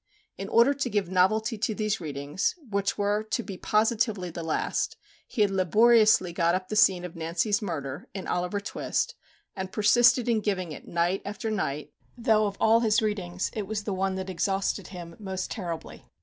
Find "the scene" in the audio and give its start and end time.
6.69-7.05